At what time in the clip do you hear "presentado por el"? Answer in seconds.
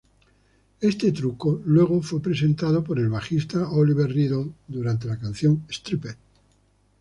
2.23-3.07